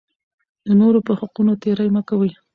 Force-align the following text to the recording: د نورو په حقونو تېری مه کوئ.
د 0.65 0.67
نورو 0.81 0.99
په 1.07 1.13
حقونو 1.19 1.51
تېری 1.63 1.87
مه 1.95 2.01
کوئ. 2.09 2.31